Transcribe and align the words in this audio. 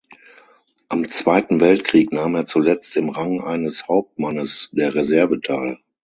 Am 0.89 1.11
Zweiten 1.11 1.59
Weltkrieg 1.59 2.11
nahm 2.11 2.33
er 2.33 2.47
zuletzt 2.47 2.97
im 2.97 3.09
Rang 3.09 3.39
eines 3.41 3.87
Hauptmannes 3.87 4.69
der 4.73 4.95
Reserve 4.95 5.39
teil. 5.41 5.77